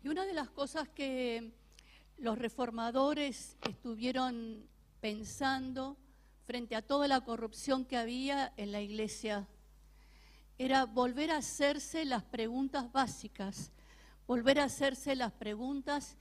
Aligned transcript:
Y 0.03 0.09
una 0.09 0.27
de 0.27 0.33
las 0.33 0.51
cosas 0.51 0.89
que 0.89 1.53
los 2.19 2.39
reformadores 2.39 3.57
estuvieron 3.69 4.67
pensando 5.01 5.97
frente 6.47 6.77
a 6.77 6.83
toda 6.83 7.09
la 7.09 7.23
corrupción 7.23 7.85
que 7.85 7.97
había 7.97 8.53
en 8.57 8.73
la 8.73 8.81
iglesia 8.81 9.47
era 10.59 10.87
volver 10.87 11.31
a 11.31 11.39
hacerse 11.39 12.05
las 12.05 12.23
preguntas 12.23 12.91
básicas, 12.91 13.71
volver 14.27 14.59
a 14.59 14.65
hacerse 14.65 15.15
las 15.15 15.33
preguntas 15.33 16.17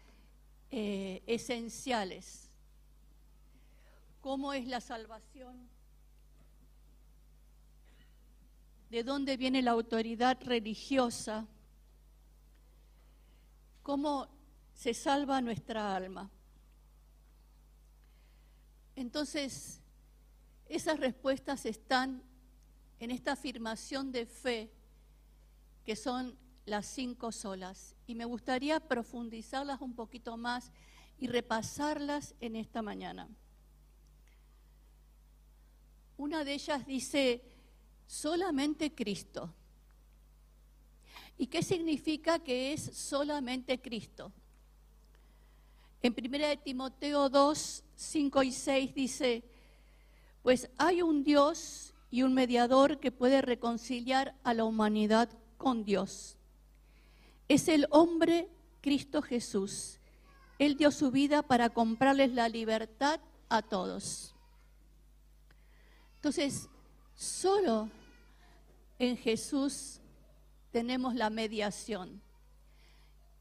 eh, 0.71 1.23
esenciales. 1.25 2.49
¿Cómo 4.21 4.53
es 4.53 4.67
la 4.67 4.81
salvación? 4.81 5.69
¿De 8.89 9.03
dónde 9.03 9.37
viene 9.37 9.61
la 9.61 9.71
autoridad 9.71 10.37
religiosa? 10.41 11.47
¿Cómo 13.83 14.27
se 14.75 14.93
salva 14.93 15.41
nuestra 15.41 15.95
alma? 15.95 16.29
Entonces, 18.95 19.81
esas 20.67 20.99
respuestas 20.99 21.65
están 21.65 22.21
en 22.99 23.09
esta 23.09 23.31
afirmación 23.31 24.11
de 24.11 24.25
fe 24.25 24.71
que 25.83 25.95
son 25.95 26.37
las 26.65 26.85
cinco 26.85 27.31
solas. 27.31 27.95
Y 28.05 28.15
me 28.15 28.25
gustaría 28.25 28.79
profundizarlas 28.79 29.81
un 29.81 29.95
poquito 29.95 30.37
más 30.37 30.71
y 31.17 31.27
repasarlas 31.27 32.35
en 32.39 32.55
esta 32.55 32.81
mañana. 32.81 33.29
Una 36.17 36.43
de 36.43 36.53
ellas 36.53 36.85
dice, 36.85 37.41
solamente 38.07 38.93
Cristo. 38.93 39.53
¿Y 41.37 41.47
qué 41.47 41.61
significa 41.61 42.39
que 42.39 42.73
es 42.73 42.81
solamente 42.81 43.81
Cristo? 43.81 44.31
En 46.01 46.13
1 46.13 46.59
Timoteo 46.63 47.29
2, 47.29 47.83
5 47.95 48.43
y 48.43 48.51
6 48.51 48.93
dice, 48.93 49.43
pues 50.43 50.69
hay 50.77 51.01
un 51.01 51.23
Dios 51.23 51.93
y 52.11 52.23
un 52.23 52.33
mediador 52.33 52.99
que 52.99 53.11
puede 53.11 53.41
reconciliar 53.41 54.35
a 54.43 54.53
la 54.53 54.63
humanidad 54.63 55.29
con 55.57 55.83
Dios. 55.83 56.37
Es 57.47 57.67
el 57.67 57.87
hombre 57.89 58.47
Cristo 58.81 59.21
Jesús. 59.21 59.99
Él 60.59 60.77
dio 60.77 60.91
su 60.91 61.11
vida 61.11 61.41
para 61.41 61.69
comprarles 61.69 62.31
la 62.33 62.47
libertad 62.47 63.19
a 63.49 63.61
todos. 63.61 64.35
Entonces, 66.17 66.69
solo 67.15 67.89
en 68.99 69.17
Jesús 69.17 69.99
tenemos 70.71 71.15
la 71.15 71.29
mediación. 71.29 72.21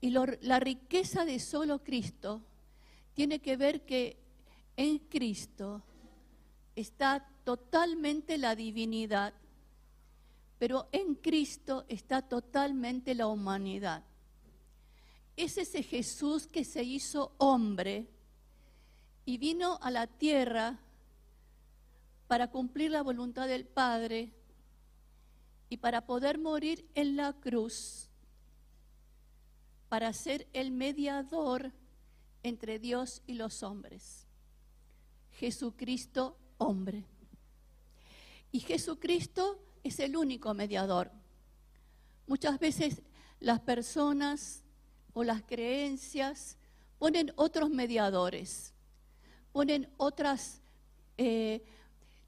Y 0.04 0.10
la 0.10 0.60
riqueza 0.60 1.24
de 1.24 1.38
solo 1.38 1.82
Cristo 1.82 2.42
tiene 3.14 3.38
que 3.38 3.56
ver 3.56 3.86
que 3.86 4.18
en 4.76 4.98
Cristo 4.98 5.82
está 6.76 7.26
totalmente 7.42 8.36
la 8.36 8.54
divinidad, 8.54 9.32
pero 10.58 10.90
en 10.92 11.14
Cristo 11.14 11.86
está 11.88 12.20
totalmente 12.20 13.14
la 13.14 13.28
humanidad. 13.28 14.04
Es 15.38 15.56
ese 15.56 15.82
Jesús 15.82 16.46
que 16.48 16.66
se 16.66 16.82
hizo 16.84 17.32
hombre 17.38 18.06
y 19.24 19.38
vino 19.38 19.78
a 19.80 19.90
la 19.90 20.06
tierra 20.06 20.80
para 22.26 22.50
cumplir 22.50 22.90
la 22.90 23.00
voluntad 23.00 23.48
del 23.48 23.64
Padre 23.64 24.34
y 25.70 25.78
para 25.78 26.04
poder 26.04 26.38
morir 26.38 26.86
en 26.94 27.16
la 27.16 27.32
cruz, 27.32 28.10
para 29.94 30.12
ser 30.12 30.48
el 30.52 30.72
mediador 30.72 31.70
entre 32.42 32.80
Dios 32.80 33.22
y 33.28 33.34
los 33.34 33.62
hombres. 33.62 34.26
Jesucristo 35.30 36.36
hombre. 36.58 37.04
Y 38.50 38.58
Jesucristo 38.58 39.56
es 39.84 40.00
el 40.00 40.16
único 40.16 40.52
mediador. 40.52 41.12
Muchas 42.26 42.58
veces 42.58 43.02
las 43.38 43.60
personas 43.60 44.64
o 45.12 45.22
las 45.22 45.42
creencias 45.42 46.56
ponen 46.98 47.32
otros 47.36 47.70
mediadores, 47.70 48.74
ponen 49.52 49.88
otras, 49.96 50.60
eh, 51.18 51.64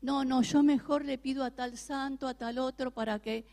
no, 0.01 0.25
no, 0.25 0.43
yo 0.43 0.63
mejor 0.63 1.05
le 1.05 1.19
pido 1.19 1.43
a 1.43 1.51
tal 1.51 1.77
santo, 1.77 2.29
a 2.29 2.35
tal 2.35 2.59
otro 2.59 2.93
para 2.93 3.19
que 3.19 3.45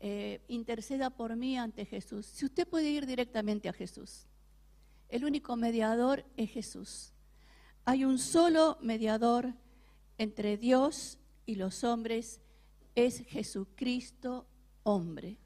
eh, 0.00 0.40
interceda 0.48 1.10
por 1.10 1.34
mí 1.36 1.58
ante 1.58 1.84
Jesús. 1.84 2.26
Si 2.26 2.44
usted 2.44 2.66
puede 2.66 2.90
ir 2.90 3.06
directamente 3.06 3.68
a 3.68 3.72
Jesús, 3.72 4.26
el 5.08 5.24
único 5.24 5.56
mediador 5.56 6.24
es 6.36 6.50
Jesús. 6.50 7.12
Hay 7.84 8.04
un 8.04 8.18
solo 8.18 8.78
mediador 8.80 9.54
entre 10.18 10.56
Dios 10.56 11.18
y 11.46 11.54
los 11.54 11.82
hombres 11.84 12.40
es 12.94 13.24
Jesucristo 13.26 14.46
hombre. 14.82 15.38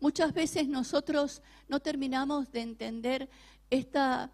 Muchas 0.00 0.32
veces 0.32 0.68
nosotros 0.68 1.42
no 1.68 1.80
terminamos 1.80 2.50
de 2.52 2.62
entender 2.62 3.28
esta, 3.70 4.32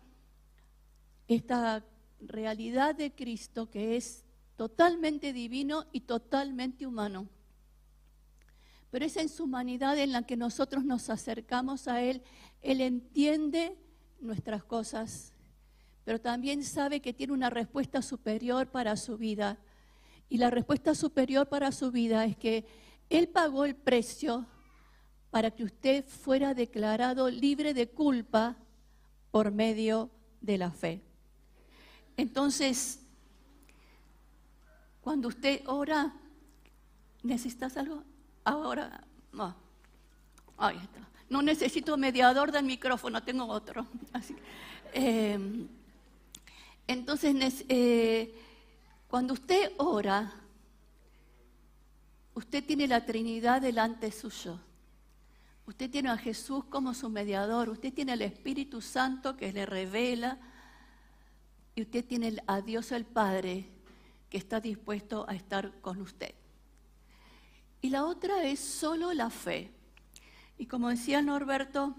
esta 1.28 1.84
realidad 2.20 2.94
de 2.94 3.12
Cristo 3.12 3.70
que 3.70 3.96
es 3.96 4.24
totalmente 4.56 5.32
divino 5.32 5.86
y 5.92 6.00
totalmente 6.00 6.86
humano. 6.86 7.28
Pero 8.91 9.04
es 9.04 9.16
en 9.16 9.28
su 9.28 9.44
humanidad 9.44 9.98
en 9.98 10.12
la 10.12 10.22
que 10.22 10.36
nosotros 10.36 10.84
nos 10.84 11.10
acercamos 11.10 11.88
a 11.88 12.00
Él. 12.02 12.22
Él 12.62 12.80
entiende 12.80 13.76
nuestras 14.20 14.64
cosas, 14.64 15.32
pero 16.04 16.20
también 16.20 16.62
sabe 16.62 17.00
que 17.00 17.12
tiene 17.12 17.32
una 17.32 17.50
respuesta 17.50 18.02
superior 18.02 18.69
para 18.69 18.97
su 18.97 19.19
vida. 19.19 19.58
Y 20.28 20.38
la 20.38 20.50
respuesta 20.50 20.94
superior 20.94 21.48
para 21.48 21.72
su 21.72 21.91
vida 21.91 22.24
es 22.24 22.36
que 22.36 22.64
Él 23.10 23.28
pagó 23.28 23.64
el 23.64 23.74
precio 23.74 24.47
para 25.30 25.50
que 25.50 25.64
usted 25.64 26.04
fuera 26.06 26.54
declarado 26.54 27.28
libre 27.28 27.74
de 27.74 27.88
culpa 27.88 28.56
por 29.30 29.50
medio 29.50 30.10
de 30.41 30.59
la 30.59 30.71
fe. 30.71 31.03
Entonces, 32.16 33.00
cuando 35.03 35.28
usted 35.28 35.62
ora, 35.66 36.15
¿necesitas 37.22 37.77
algo? 37.77 38.03
Ahora, 38.47 39.01
no. 39.33 39.57
Ahí 40.57 40.77
está. 40.77 41.01
No 41.28 41.43
necesito 41.43 41.97
mediador 41.97 42.53
del 42.53 42.65
micrófono, 42.65 43.22
tengo 43.22 43.45
otro. 43.47 43.87
Eh, 44.98 45.66
entonces, 46.87 47.65
eh, 47.69 48.33
cuando 49.09 49.34
usted 49.34 49.72
ora, 49.78 50.33
usted 52.34 52.65
tiene 52.65 52.87
la 52.87 53.04
Trinidad 53.04 53.60
delante 53.60 54.13
suyo. 54.13 54.60
Usted 55.66 55.91
tiene 55.91 56.10
a 56.10 56.16
Jesús 56.16 56.65
como 56.66 56.95
su 56.95 57.10
mediador, 57.10 57.69
usted 57.69 57.93
tiene 57.93 58.13
al 58.13 58.22
Espíritu 58.22 58.81
Santo 58.81 59.37
que 59.37 59.53
le 59.53 59.66
revela 59.66 60.39
y 61.75 61.83
usted 61.83 62.04
tiene 62.04 62.37
a 62.47 62.60
Dios 62.60 62.93
el 62.93 63.04
Padre 63.04 63.69
que 64.31 64.39
está 64.39 64.60
dispuesto 64.60 65.28
a 65.28 65.34
estar 65.34 65.81
con 65.81 66.01
usted. 66.01 66.33
Y 67.80 67.90
la 67.90 68.04
otra 68.04 68.44
es 68.44 68.60
solo 68.60 69.12
la 69.12 69.30
fe. 69.30 69.72
Y 70.58 70.66
como 70.66 70.88
decía 70.88 71.22
Norberto, 71.22 71.94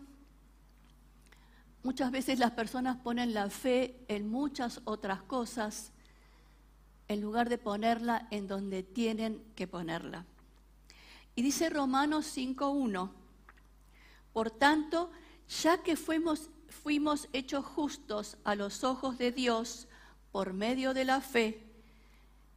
Muchas 1.87 2.11
veces 2.11 2.37
las 2.37 2.51
personas 2.51 2.97
ponen 2.97 3.33
la 3.33 3.49
fe 3.49 4.03
en 4.09 4.27
muchas 4.27 4.81
otras 4.83 5.21
cosas 5.21 5.93
en 7.07 7.21
lugar 7.21 7.47
de 7.47 7.57
ponerla 7.57 8.27
en 8.29 8.45
donde 8.45 8.83
tienen 8.83 9.41
que 9.55 9.67
ponerla. 9.67 10.25
Y 11.33 11.43
dice 11.43 11.69
Romanos 11.69 12.35
5.1, 12.35 13.09
por 14.33 14.51
tanto, 14.51 15.11
ya 15.47 15.81
que 15.81 15.95
fuimos, 15.95 16.49
fuimos 16.67 17.29
hechos 17.31 17.63
justos 17.63 18.37
a 18.43 18.55
los 18.55 18.83
ojos 18.83 19.17
de 19.17 19.31
Dios 19.31 19.87
por 20.33 20.51
medio 20.51 20.93
de 20.93 21.05
la 21.05 21.21
fe, 21.21 21.63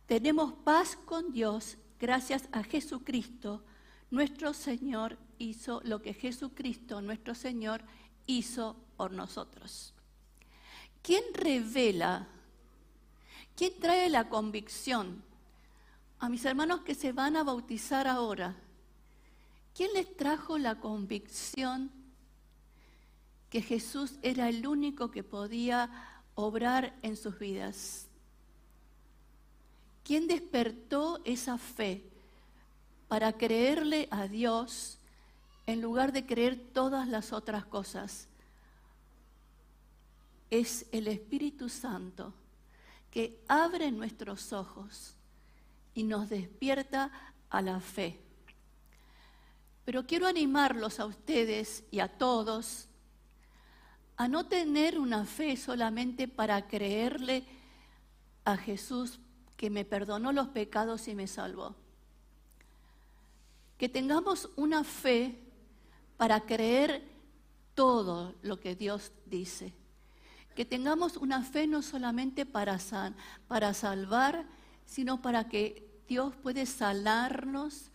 tenemos 0.07 0.55
paz 0.65 0.99
con 1.05 1.31
Dios 1.33 1.77
gracias 2.01 2.49
a 2.51 2.63
Jesucristo, 2.65 3.63
nuestro 4.11 4.55
Señor 4.55 5.19
hizo 5.39 5.81
lo 5.85 6.01
que 6.03 6.15
Jesucristo, 6.15 7.01
nuestro 7.03 7.35
Señor, 7.35 7.83
hizo 8.27 8.77
por 8.97 9.13
nosotros. 9.13 9.95
¿Quién 11.03 11.23
revela? 11.35 12.27
¿Quién 13.55 13.79
trae 13.79 14.09
la 14.09 14.29
convicción? 14.29 15.23
A 16.19 16.29
mis 16.29 16.45
hermanos 16.45 16.81
que 16.81 16.95
se 16.95 17.13
van 17.13 17.37
a 17.37 17.45
bautizar 17.45 18.09
ahora, 18.09 18.57
¿quién 19.75 19.93
les 19.95 20.17
trajo 20.17 20.59
la 20.59 20.81
convicción 20.81 21.91
que 23.49 23.63
Jesús 23.63 24.19
era 24.23 24.49
el 24.49 24.67
único 24.67 25.11
que 25.11 25.23
podía 25.23 25.91
obrar 26.35 26.99
en 27.03 27.17
sus 27.17 27.39
vidas? 27.39 28.10
¿Quién 30.05 30.27
despertó 30.27 31.21
esa 31.25 31.59
fe 31.59 32.05
para 33.09 33.33
creerle 33.33 34.09
a 34.11 34.27
Dios 34.27 34.99
en 35.67 35.81
lugar 35.81 36.13
de 36.13 36.27
creer 36.27 36.59
todas 36.73 37.09
las 37.09 37.33
otras 37.33 37.65
cosas? 37.65 38.29
Es 40.51 40.87
el 40.91 41.07
Espíritu 41.07 41.69
Santo 41.69 42.35
que 43.11 43.41
abre 43.49 43.91
nuestros 43.91 44.53
ojos 44.53 45.15
y 45.95 46.05
nos 46.05 46.29
despierta 46.29 47.11
a 47.51 47.63
la 47.63 47.81
fe. 47.81 48.19
Pero 49.85 50.07
quiero 50.07 50.27
animarlos 50.27 51.01
a 51.01 51.07
ustedes 51.07 51.85
y 51.91 52.01
a 52.01 52.09
todos 52.09 52.87
a 54.17 54.29
no 54.29 54.47
tener 54.47 54.99
una 54.99 55.25
fe 55.25 55.57
solamente 55.57 56.29
para 56.29 56.69
creerle 56.69 57.43
a 58.45 58.57
Jesús 58.57 59.19
que 59.61 59.69
me 59.69 59.85
perdonó 59.85 60.33
los 60.33 60.49
pecados 60.49 61.07
y 61.07 61.15
me 61.15 61.27
salvó. 61.27 61.75
Que 63.77 63.91
tengamos 63.91 64.49
una 64.57 64.85
fe 64.85 65.39
para 66.17 66.41
creer 66.41 67.07
todo 67.75 68.35
lo 68.41 68.59
que 68.59 68.75
Dios 68.75 69.13
dice. 69.27 69.75
Que 70.57 70.65
tengamos 70.65 71.19
una 71.19 71.43
fe 71.43 71.67
no 71.67 71.83
solamente 71.83 72.47
para, 72.47 72.79
para 73.49 73.75
salvar, 73.75 74.47
sino 74.87 75.21
para 75.21 75.47
que 75.51 75.87
Dios 76.09 76.35
puede 76.37 76.65
sanarnos, 76.65 77.91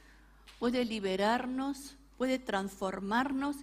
puede 0.59 0.85
liberarnos, 0.85 1.95
puede 2.15 2.37
transformarnos 2.37 3.55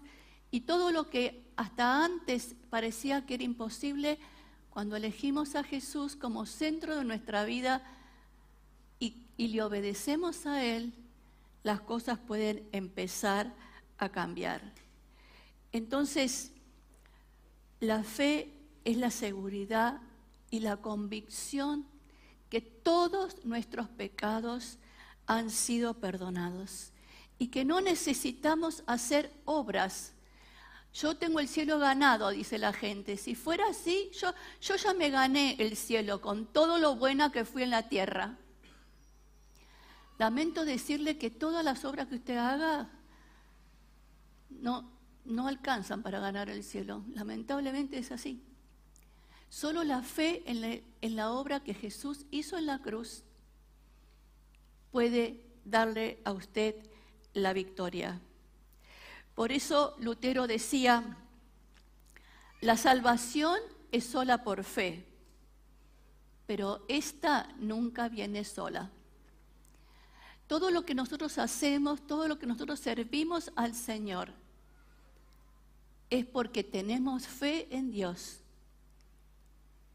y 0.50 0.62
todo 0.62 0.90
lo 0.90 1.08
que 1.08 1.44
hasta 1.54 2.04
antes 2.04 2.56
parecía 2.68 3.26
que 3.26 3.34
era 3.34 3.44
imposible, 3.44 4.18
cuando 4.72 4.96
elegimos 4.96 5.54
a 5.54 5.62
Jesús 5.62 6.16
como 6.16 6.46
centro 6.46 6.96
de 6.96 7.04
nuestra 7.04 7.44
vida 7.44 7.82
y, 8.98 9.18
le 9.36 9.62
obedecemos 9.62 10.46
a 10.46 10.64
Él, 10.64 10.94
las 11.62 11.80
cosas 11.80 12.18
pueden 12.18 12.66
empezar 12.72 13.52
a 13.98 14.08
cambiar. 14.08 14.62
Entonces, 15.72 16.52
la 17.80 18.02
fe 18.02 18.54
es 18.84 18.96
la 18.96 19.10
seguridad 19.10 20.00
y 20.50 20.60
la 20.60 20.76
convicción 20.76 21.84
que 22.48 22.60
todos 22.60 23.44
nuestros 23.44 23.88
pecados 23.88 24.78
han 25.26 25.50
sido 25.50 25.94
perdonados 25.94 26.92
y 27.38 27.48
que 27.48 27.64
no 27.64 27.80
necesitamos 27.80 28.84
hacer 28.86 29.32
obras. 29.44 30.12
Yo 30.94 31.16
tengo 31.16 31.40
el 31.40 31.48
cielo 31.48 31.78
ganado, 31.78 32.30
dice 32.30 32.58
la 32.58 32.72
gente. 32.72 33.16
Si 33.16 33.34
fuera 33.34 33.68
así, 33.68 34.10
yo, 34.12 34.76
ya 34.76 34.94
me 34.94 35.10
gané 35.10 35.56
el 35.58 35.76
cielo 35.76 36.20
con 36.20 36.46
todo 36.46 36.78
lo 36.78 36.96
buena 36.96 37.32
que 37.32 37.44
fui 37.44 37.62
en 37.62 37.70
la 37.70 37.88
tierra. 37.88 38.36
Lamento 40.18 40.64
decirle 40.64 41.18
que 41.18 41.30
todas 41.30 41.64
las 41.64 41.84
obras 41.84 42.08
que 42.08 42.16
usted 42.16 42.36
haga 42.36 42.90
no 44.50 45.48
alcanzan 45.48 46.02
para 46.02 46.20
ganar 46.20 46.50
el 46.50 46.62
cielo. 46.62 47.04
Lamentablemente 47.14 47.98
es 47.98 48.12
así. 48.12 48.42
Solo 49.52 49.84
la 49.84 50.02
fe 50.02 50.42
en 50.46 51.14
la, 51.14 51.30
obra 51.30 51.60
que 51.60 51.74
Jesús 51.74 52.24
hizo 52.30 52.56
en 52.56 52.64
la 52.64 52.78
cruz 52.78 53.22
puede 54.90 55.44
darle 55.66 56.22
a 56.24 56.32
usted 56.32 56.74
la 57.34 57.52
victoria. 57.52 58.18
Por 59.34 59.52
eso 59.52 59.94
Lutero 59.98 60.46
decía, 60.46 61.16
la 62.60 62.76
salvación 62.76 63.58
es 63.90 64.04
sola 64.04 64.44
por 64.44 64.64
fe, 64.64 65.06
pero 66.46 66.84
esta 66.88 67.48
nunca 67.58 68.08
viene 68.08 68.44
sola. 68.44 68.90
Todo 70.46 70.70
lo 70.70 70.84
que 70.84 70.94
nosotros 70.94 71.38
hacemos, 71.38 72.06
todo 72.06 72.28
lo 72.28 72.38
que 72.38 72.46
nosotros 72.46 72.78
servimos 72.78 73.50
al 73.56 73.74
Señor, 73.74 74.32
es 76.10 76.26
porque 76.26 76.62
tenemos 76.62 77.26
fe 77.26 77.68
en 77.74 77.90
Dios 77.90 78.42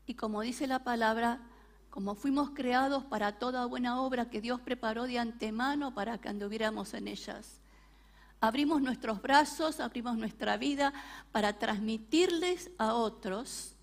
y 0.07 0.15
como 0.15 0.41
dice 0.41 0.67
la 0.67 0.85
palabra, 0.85 1.41
como 1.89 2.15
fuimos 2.15 2.51
creados 2.51 3.03
para 3.03 3.37
toda 3.37 3.65
buena 3.65 4.01
obra 4.01 4.29
que 4.29 4.39
Dios 4.39 4.61
preparó 4.61 5.03
de 5.03 5.19
antemano 5.19 5.93
para 5.93 6.17
que 6.17 6.29
anduviéramos 6.29 6.93
en 6.93 7.09
ellas. 7.09 7.59
Abrimos 8.39 8.81
nuestros 8.81 9.21
brazos, 9.21 9.79
abrimos 9.79 10.17
nuestra 10.17 10.57
vida 10.57 10.93
para 11.31 11.57
transmitirles 11.57 12.69
a 12.77 12.93
otros 12.93 13.73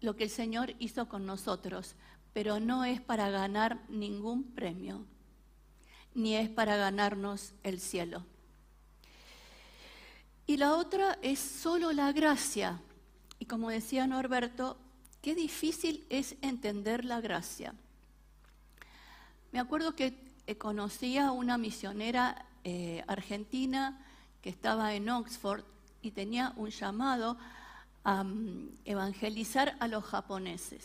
lo 0.00 0.14
que 0.14 0.24
el 0.24 0.30
Señor 0.30 0.74
hizo 0.78 1.08
con 1.08 1.26
nosotros, 1.26 1.96
pero 2.32 2.60
no 2.60 2.84
es 2.84 3.00
para 3.00 3.30
ganar 3.30 3.80
ningún 3.88 4.44
premio, 4.44 5.04
ni 6.14 6.36
es 6.36 6.48
para 6.48 6.76
ganarnos 6.76 7.52
el 7.64 7.80
cielo. 7.80 8.24
Y 10.46 10.56
la 10.56 10.76
otra 10.76 11.18
es 11.20 11.38
solo 11.40 11.92
la 11.92 12.12
gracia. 12.12 12.80
Y 13.38 13.46
como 13.46 13.68
decía 13.68 14.06
Norberto, 14.06 14.78
qué 15.20 15.34
difícil 15.34 16.06
es 16.08 16.36
entender 16.40 17.04
la 17.04 17.20
gracia. 17.20 17.74
Me 19.52 19.58
acuerdo 19.58 19.94
que 19.94 20.32
eh, 20.46 20.56
conocía 20.56 21.28
a 21.28 21.32
una 21.32 21.58
misionera 21.58 22.46
eh, 22.70 23.04
argentina 23.06 23.98
que 24.42 24.50
estaba 24.50 24.94
en 24.94 25.08
Oxford 25.08 25.64
y 26.02 26.10
tenía 26.10 26.52
un 26.56 26.68
llamado 26.68 27.38
a 28.04 28.22
mm, 28.24 28.80
evangelizar 28.84 29.74
a 29.80 29.88
los 29.88 30.04
japoneses. 30.04 30.84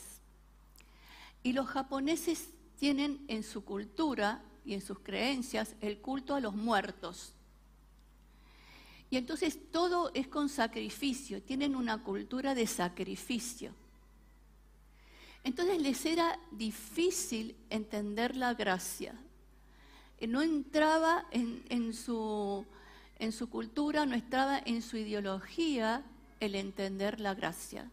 Y 1.44 1.52
los 1.52 1.68
japoneses 1.68 2.52
tienen 2.80 3.26
en 3.28 3.44
su 3.44 3.66
cultura 3.66 4.42
y 4.64 4.74
en 4.74 4.82
sus 4.82 5.00
creencias 5.00 5.76
el 5.82 5.98
culto 5.98 6.36
a 6.36 6.40
los 6.40 6.56
muertos. 6.56 7.34
Y 9.10 9.18
entonces 9.18 9.60
todo 9.70 10.10
es 10.14 10.30
con 10.30 10.48
sacrificio, 10.48 11.44
tienen 11.44 11.76
una 11.76 12.02
cultura 12.02 12.56
de 12.56 12.66
sacrificio. 12.66 13.74
Entonces 15.44 15.82
les 15.82 16.06
era 16.06 16.40
difícil 16.52 17.58
entender 17.70 18.38
la 18.38 18.54
gracia. 18.54 19.14
No 20.28 20.42
entraba 20.42 21.26
en, 21.32 21.94
su, 21.94 22.66
su 23.32 23.50
cultura, 23.50 24.06
no 24.06 24.16
entraba 24.16 24.60
en 24.66 24.82
su 24.82 24.98
ideología 24.98 26.04
el 26.40 26.56
entender 26.56 27.20
la 27.20 27.34
gracia. 27.34 27.90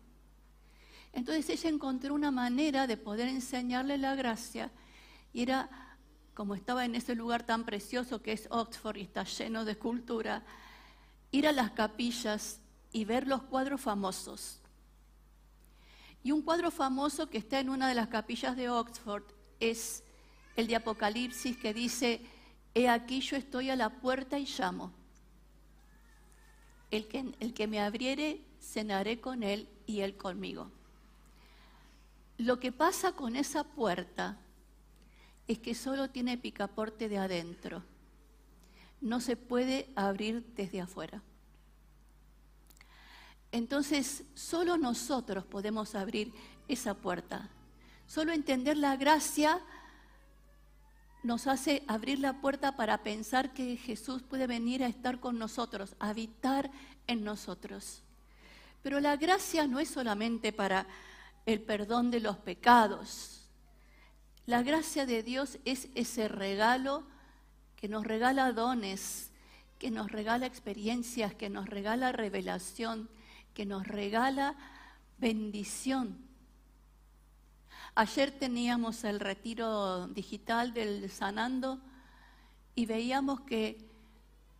Entonces 1.12 1.48
ella 1.50 1.70
encontró 1.70 2.14
una 2.14 2.30
manera 2.30 2.86
de 2.86 2.96
poder 2.96 3.28
enseñarle 3.28 3.98
la 3.98 4.14
gracia 4.14 4.70
y 5.32 5.42
era, 5.42 5.96
como 6.34 6.54
estaba 6.54 6.84
en 6.84 6.94
ese 6.94 7.14
lugar 7.14 7.44
tan 7.44 7.64
precioso 7.64 8.22
que 8.22 8.32
es 8.32 8.46
Oxford 8.50 8.96
y 8.96 9.02
está 9.02 9.24
lleno 9.24 9.64
de 9.64 9.76
cultura, 9.76 10.44
ir 11.32 11.46
a 11.46 11.52
las 11.52 11.72
capillas 11.72 12.60
y 12.92 13.04
ver 13.04 13.26
los 13.26 13.42
cuadros 13.42 13.80
famosos. 13.80 14.60
Y 16.22 16.32
un 16.32 16.42
cuadro 16.42 16.70
famoso 16.70 17.28
que 17.28 17.38
está 17.38 17.60
en 17.60 17.70
una 17.70 17.88
de 17.88 17.94
las 17.94 18.08
capillas 18.08 18.56
de 18.56 18.68
Oxford 18.68 19.24
es 19.58 20.04
el 20.56 20.66
de 20.66 20.76
Apocalipsis 20.76 21.56
que 21.56 21.74
dice, 21.74 22.20
He 22.74 22.88
aquí 22.88 23.20
yo 23.20 23.36
estoy 23.36 23.70
a 23.70 23.76
la 23.76 23.90
puerta 23.90 24.38
y 24.38 24.46
llamo. 24.46 24.92
El 26.90 27.08
que, 27.08 27.32
el 27.40 27.54
que 27.54 27.66
me 27.66 27.80
abriere, 27.80 28.40
cenaré 28.60 29.20
con 29.20 29.42
él 29.42 29.68
y 29.86 30.00
él 30.00 30.16
conmigo. 30.16 30.70
Lo 32.38 32.60
que 32.60 32.72
pasa 32.72 33.12
con 33.12 33.36
esa 33.36 33.64
puerta 33.64 34.38
es 35.46 35.58
que 35.58 35.74
solo 35.74 36.10
tiene 36.10 36.38
picaporte 36.38 37.08
de 37.08 37.18
adentro 37.18 37.82
no 39.00 39.20
se 39.20 39.36
puede 39.36 39.90
abrir 39.96 40.44
desde 40.54 40.80
afuera. 40.80 41.22
Entonces, 43.52 44.24
solo 44.34 44.76
nosotros 44.76 45.44
podemos 45.44 45.94
abrir 45.94 46.32
esa 46.68 46.94
puerta. 46.94 47.48
Solo 48.06 48.32
entender 48.32 48.76
la 48.76 48.96
gracia 48.96 49.60
nos 51.22 51.46
hace 51.46 51.82
abrir 51.86 52.18
la 52.18 52.40
puerta 52.40 52.76
para 52.76 53.02
pensar 53.02 53.52
que 53.52 53.76
Jesús 53.76 54.22
puede 54.22 54.46
venir 54.46 54.82
a 54.82 54.88
estar 54.88 55.20
con 55.20 55.38
nosotros, 55.38 55.94
a 55.98 56.10
habitar 56.10 56.70
en 57.06 57.24
nosotros. 57.24 58.02
Pero 58.82 59.00
la 59.00 59.16
gracia 59.16 59.66
no 59.66 59.80
es 59.80 59.90
solamente 59.90 60.52
para 60.52 60.86
el 61.46 61.60
perdón 61.60 62.10
de 62.10 62.20
los 62.20 62.38
pecados. 62.38 63.48
La 64.46 64.62
gracia 64.62 65.06
de 65.06 65.22
Dios 65.22 65.58
es 65.64 65.88
ese 65.94 66.28
regalo 66.28 67.04
que 67.76 67.88
nos 67.88 68.06
regala 68.06 68.52
dones, 68.52 69.30
que 69.78 69.90
nos 69.90 70.10
regala 70.10 70.46
experiencias, 70.46 71.34
que 71.34 71.50
nos 71.50 71.66
regala 71.68 72.12
revelación, 72.12 73.08
que 73.54 73.66
nos 73.66 73.86
regala 73.86 74.56
bendición. 75.18 76.29
Ayer 77.94 78.30
teníamos 78.30 79.04
el 79.04 79.20
retiro 79.20 80.06
digital 80.08 80.72
del 80.72 81.10
Sanando 81.10 81.80
y 82.74 82.86
veíamos 82.86 83.40
que 83.40 83.88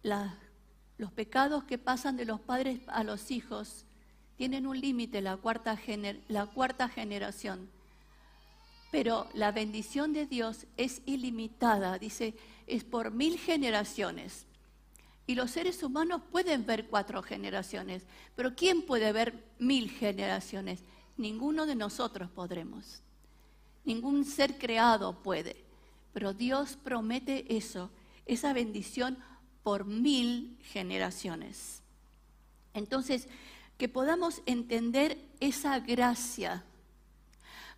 los 0.03 1.13
pecados 1.13 1.65
que 1.65 1.79
pasan 1.79 2.17
de 2.17 2.25
los 2.25 2.41
padres 2.41 2.81
a 2.89 3.05
los 3.05 3.31
hijos 3.31 3.85
tienen 4.37 4.67
un 4.67 4.81
límite, 4.81 5.21
la, 5.21 5.37
cuarta 5.37 5.79
la 6.29 6.47
cuarta 6.47 6.89
generación. 6.89 7.71
Pero 8.91 9.29
la 9.35 9.53
bendición 9.53 10.13
de 10.13 10.27
Dios 10.27 10.67
es 10.77 11.01
ilimitada, 11.07 11.99
dice, 11.99 12.35
es 12.67 12.83
por 12.83 13.13
mil 13.13 13.39
generaciones. 13.39 14.47
Y 15.27 15.37
los 15.37 15.53
seres 15.53 15.83
humanos 15.85 16.23
pueden 16.33 16.67
ver 16.67 16.89
cuatro 16.89 17.23
generaciones, 17.23 18.05
pero 18.35 18.57
¿quién 18.57 18.83
puede 18.83 19.13
ver 19.13 19.45
mil 19.61 19.89
generaciones? 19.89 20.83
Ninguno 21.17 21.67
de 21.67 21.77
nosotros 21.77 22.29
podremos. 22.31 23.03
Ningún 23.85 24.25
ser 24.25 24.59
creado 24.59 25.23
puede. 25.23 25.65
Pero 26.13 26.33
Dios 26.33 26.77
promete 26.83 27.57
eso, 27.57 27.91
esa 28.27 28.53
bendición 28.53 29.19
por 29.63 29.85
mil 29.85 30.59
generaciones. 30.63 31.83
Entonces, 32.75 33.29
que 33.79 33.89
podamos 33.89 34.43
entender 34.47 35.19
esa 35.41 35.79
gracia. 35.81 36.65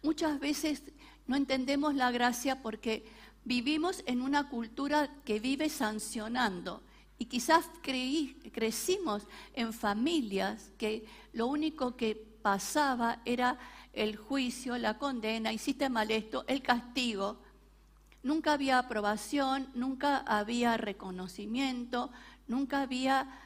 Muchas 0.02 0.40
veces 0.40 0.82
no 1.26 1.37
entendemos 1.37 1.94
la 1.94 2.11
gracia 2.11 2.61
porque 2.61 3.04
vivimos 3.44 4.02
en 4.06 4.21
una 4.21 4.49
cultura 4.49 5.11
que 5.25 5.38
vive 5.38 5.68
sancionando 5.68 6.82
y 7.18 7.26
quizás 7.26 7.71
crecimos 7.82 9.28
en 9.54 9.73
familias 9.73 10.73
que 10.76 11.06
lo 11.32 11.47
único 11.47 11.97
que 11.97 12.16
pasaba 12.16 13.23
era 13.25 13.59
el 13.92 14.16
juicio, 14.16 14.78
la 14.78 14.99
condena, 14.99 15.52
hiciste 15.52 15.88
mal 15.88 16.11
esto, 16.11 16.44
el 16.46 16.62
castigo. 16.62 17.38
Nunca 18.22 18.52
había 18.52 18.78
aprobación, 18.78 19.68
nunca 19.75 20.18
había 20.18 20.76
reconocimiento, 20.76 22.11
nunca 22.46 22.82
había 22.82 23.42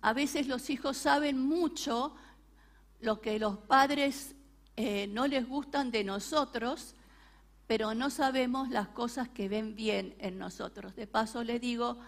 a 0.00 0.12
veces 0.12 0.46
los 0.46 0.70
hijos 0.70 0.96
saben 0.96 1.38
mucho 1.40 2.14
lo 3.00 3.20
que 3.20 3.38
los 3.38 3.58
padres 3.58 4.34
eh, 4.76 5.06
no 5.08 5.26
les 5.26 5.48
gustan 5.48 5.90
de 5.90 6.04
nosotros, 6.04 6.94
pero 7.66 7.94
no 7.94 8.10
sabemos 8.10 8.68
las 8.68 8.88
cosas 8.88 9.28
que 9.28 9.48
ven 9.48 9.74
bien 9.74 10.14
en 10.18 10.38
nosotros. 10.38 10.94
De 10.94 11.06
paso 11.06 11.42
le 11.42 11.58
digo, 11.58 11.98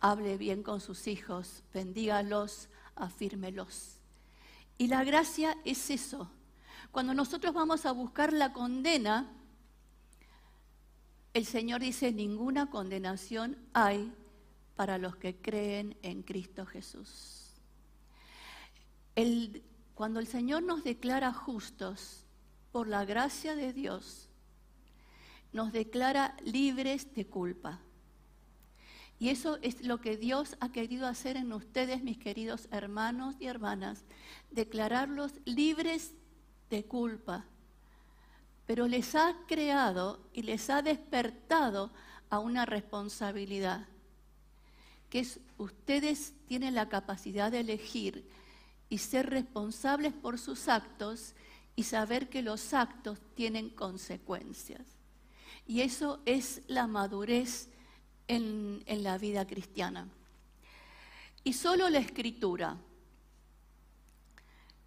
hable 0.00 0.38
bien 0.38 0.62
con 0.62 0.80
sus 0.80 1.06
hijos, 1.06 1.62
bendígalos, 1.74 2.68
afírmelos. 2.94 3.98
Y 4.78 4.88
la 4.88 5.04
gracia 5.04 5.56
es 5.64 5.90
eso. 5.90 6.30
Cuando 6.92 7.14
nosotros 7.14 7.54
vamos 7.54 7.86
a 7.86 7.92
buscar 7.92 8.32
la 8.32 8.52
condena, 8.52 9.30
el 11.32 11.46
Señor 11.46 11.80
dice, 11.80 12.10
ninguna 12.12 12.70
condenación 12.70 13.56
hay 13.72 14.12
para 14.74 14.98
los 14.98 15.16
que 15.16 15.36
creen 15.36 15.96
en 16.02 16.22
Cristo 16.22 16.66
Jesús. 16.66 17.36
cuando 19.94 20.18
el 20.18 20.26
Señor 20.26 20.62
nos 20.62 20.82
declara 20.82 21.30
justos 21.34 22.24
por 22.72 22.88
la 22.88 23.04
gracia 23.04 23.54
de 23.54 23.74
Dios, 23.74 24.30
nos 25.52 25.72
declara 25.72 26.34
libres 26.42 27.12
de 27.14 27.26
culpa. 27.26 27.80
Y 29.18 29.28
eso 29.28 29.58
es 29.60 29.82
lo 29.82 30.00
que 30.00 30.16
Dios 30.16 30.56
ha 30.60 30.72
querido 30.72 31.06
hacer 31.06 31.36
en 31.36 31.52
ustedes, 31.52 32.02
mis 32.02 32.16
queridos 32.16 32.66
hermanos 32.70 33.36
y 33.38 33.46
hermanas, 33.46 34.04
declararlos 34.50 35.34
libres 35.44 36.14
de 36.70 36.84
culpa. 36.84 37.44
Pero 38.66 38.86
les 38.86 39.14
ha 39.14 39.36
creado 39.46 40.20
y 40.32 40.42
les 40.42 40.70
ha 40.70 40.80
despertado 40.80 41.90
a 42.30 42.38
una 42.38 42.64
responsabilidad 42.64 43.86
que 45.10 45.26
ustedes 45.58 46.34
tienen 46.46 46.76
la 46.76 46.88
capacidad 46.88 47.50
de 47.50 47.60
elegir 47.60 48.24
y 48.88 48.98
ser 48.98 49.28
responsables 49.28 50.12
por 50.12 50.38
sus 50.38 50.68
actos 50.68 51.34
y 51.74 51.82
saber 51.82 52.28
que 52.28 52.42
los 52.42 52.72
actos 52.72 53.18
tienen 53.34 53.70
consecuencias. 53.70 54.82
Y 55.66 55.80
eso 55.80 56.20
es 56.26 56.62
la 56.68 56.86
madurez 56.86 57.68
en, 58.28 58.82
en 58.86 59.02
la 59.02 59.18
vida 59.18 59.46
cristiana. 59.46 60.08
Y 61.42 61.54
solo 61.54 61.88
la 61.88 61.98
escritura. 61.98 62.76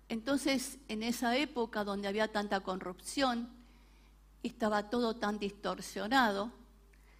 Entonces, 0.09 0.77
en 0.87 1.03
esa 1.03 1.37
época 1.37 1.83
donde 1.83 2.07
había 2.07 2.31
tanta 2.31 2.59
corrupción, 2.59 3.49
estaba 4.43 4.89
todo 4.89 5.15
tan 5.15 5.39
distorsionado, 5.39 6.51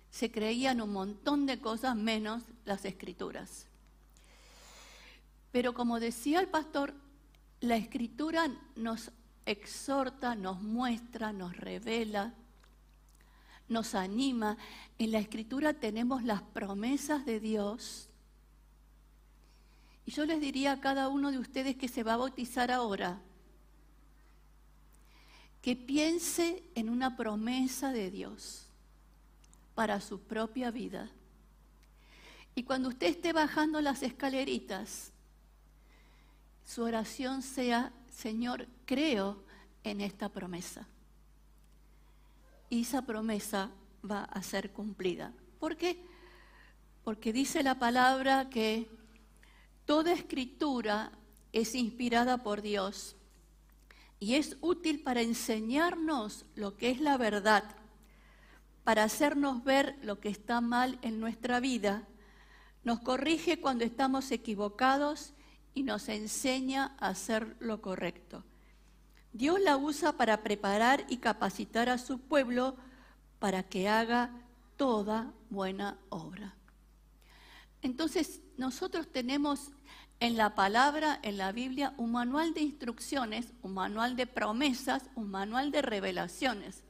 se 0.10 0.32
creían 0.32 0.82
un 0.82 0.92
montón 0.94 1.46
de 1.46 1.60
cosas 1.60 1.96
menos 1.96 2.44
las 2.66 2.86
escrituras. 2.86 3.68
Pero 5.52 5.74
como 5.74 6.00
decía 6.00 6.40
el 6.40 6.48
pastor, 6.48 6.94
la 7.62 7.78
escritura 7.78 8.48
nos 8.76 9.12
exhorta, 9.46 10.36
nos 10.36 10.62
muestra, 10.62 11.32
nos 11.32 11.56
revela, 11.58 12.34
nos 13.68 13.96
anima. 13.96 14.58
En 14.98 15.12
la 15.12 15.20
escritura 15.20 15.74
tenemos 15.74 16.24
las 16.24 16.42
promesas 16.42 17.26
de 17.26 17.40
Dios. 17.40 18.10
Y 20.06 20.12
yo 20.12 20.26
les 20.26 20.42
diría 20.42 20.74
a 20.74 20.80
cada 20.80 21.08
uno 21.08 21.32
de 21.32 21.40
ustedes 21.40 21.76
que 21.76 21.88
se 21.88 22.04
va 22.04 22.14
a 22.14 22.18
bautizar 22.18 22.72
ahora, 22.72 23.22
que 25.62 25.76
piense 25.76 26.64
en 26.76 26.90
una 26.90 27.16
promesa 27.16 27.94
de 27.94 28.12
Dios 28.12 28.68
para 29.76 30.02
su 30.02 30.20
propia 30.20 30.72
vida. 30.72 31.10
Y 32.56 32.64
cuando 32.64 32.90
usted 32.90 33.08
esté 33.08 33.34
bajando 33.34 33.82
las 33.82 34.04
escaleritas, 34.04 35.12
su 36.66 36.84
oración 36.84 37.42
sea, 37.42 37.92
Señor, 38.10 38.68
creo 38.86 39.42
en 39.84 40.02
esta 40.02 40.30
promesa. 40.30 40.86
Y 42.70 42.82
esa 42.82 43.04
promesa 43.04 43.70
va 44.10 44.24
a 44.26 44.44
ser 44.44 44.72
cumplida. 44.72 45.32
¿Por 45.60 45.78
qué? 45.78 45.98
Porque 47.04 47.34
dice 47.34 47.64
la 47.64 47.80
palabra 47.80 48.50
que 48.50 48.90
toda 49.86 50.14
escritura 50.14 51.12
es 51.52 51.76
inspirada 51.76 52.44
por 52.44 52.62
Dios 52.62 53.16
y 54.20 54.36
es 54.36 54.58
útil 54.62 55.02
para 55.02 55.22
enseñarnos 55.22 56.46
lo 56.56 56.78
que 56.78 56.92
es 56.92 57.00
la 57.02 57.18
verdad 57.18 57.64
para 58.84 59.04
hacernos 59.04 59.64
ver 59.64 59.98
lo 60.02 60.20
que 60.20 60.30
está 60.30 60.62
mal 60.62 61.00
en 61.02 61.20
nuestra 61.20 61.60
vida, 61.60 62.08
nos 62.84 63.00
corrige 63.00 63.62
cuando 63.62 63.86
estamos 63.86 64.32
equivocados 64.32 65.34
y 65.74 65.84
nos 65.84 66.10
enseña 66.10 66.96
a 67.00 67.10
hacer 67.10 67.56
lo 67.60 67.82
correcto. 67.82 68.44
Dios 69.32 69.60
la 69.62 69.78
usa 69.78 70.14
para 70.14 70.44
preparar 70.44 71.06
y 71.08 71.18
capacitar 71.18 71.90
a 71.90 71.98
su 71.98 72.20
pueblo 72.20 72.76
para 73.40 73.64
que 73.64 73.88
haga 73.88 74.32
toda 74.76 75.34
buena 75.50 75.98
obra. 76.10 76.56
Entonces, 77.82 78.42
nosotros 78.58 79.12
tenemos 79.12 79.72
en 80.20 80.38
la 80.38 80.56
palabra, 80.56 81.20
en 81.22 81.38
la 81.38 81.52
Biblia, 81.52 81.94
un 81.98 82.12
manual 82.14 82.54
de 82.54 82.62
instrucciones, 82.62 83.54
un 83.62 83.74
manual 83.74 84.16
de 84.16 84.28
promesas, 84.28 85.10
un 85.16 85.30
manual 85.30 85.72
de 85.72 85.82
revelaciones. 85.82 86.84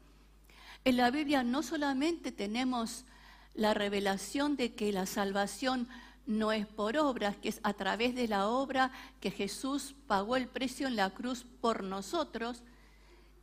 En 0.86 0.98
la 0.98 1.10
Biblia 1.10 1.44
no 1.44 1.64
solamente 1.64 2.32
tenemos 2.32 3.06
la 3.54 3.74
revelación 3.74 4.56
de 4.56 4.76
que 4.76 4.92
la 4.92 5.06
salvación 5.06 5.88
no 6.26 6.52
es 6.52 6.66
por 6.68 6.98
obras, 6.98 7.38
que 7.38 7.50
es 7.50 7.60
a 7.64 7.74
través 7.74 8.16
de 8.16 8.28
la 8.28 8.48
obra 8.48 8.92
que 9.20 9.32
Jesús 9.32 9.96
pagó 10.08 10.36
el 10.36 10.48
precio 10.48 10.88
en 10.88 10.96
la 10.96 11.10
cruz 11.10 11.46
por 11.62 11.84
nosotros, 11.84 12.64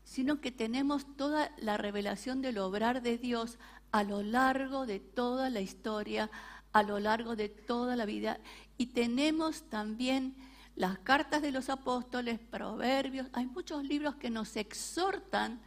sino 0.04 0.40
que 0.40 0.50
tenemos 0.50 1.04
toda 1.16 1.52
la 1.58 1.76
revelación 1.76 2.42
del 2.42 2.58
obrar 2.58 3.02
de 3.02 3.18
Dios 3.18 3.58
a 3.92 4.02
lo 4.02 4.22
largo 4.22 4.86
de 4.86 5.00
toda 5.00 5.50
la 5.50 5.60
historia, 5.60 6.30
a 6.72 6.82
lo 6.82 6.98
largo 6.98 7.36
de 7.36 7.48
toda 7.48 7.96
la 7.96 8.04
vida. 8.04 8.38
Y 8.78 8.86
tenemos 8.86 9.62
también 9.64 10.36
las 10.76 10.98
cartas 10.98 11.42
de 11.42 11.52
los 11.52 11.68
apóstoles, 11.68 12.38
proverbios, 12.38 13.26
hay 13.32 13.46
muchos 13.46 13.84
libros 13.84 14.14
que 14.14 14.30
nos 14.30 14.56
exhortan 14.56 15.60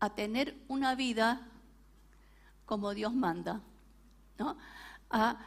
a 0.00 0.14
tener 0.14 0.56
una 0.68 0.94
vida 0.94 1.46
como 2.64 2.94
Dios 2.94 3.14
manda, 3.14 3.60
¿no? 4.38 4.56
a 5.10 5.38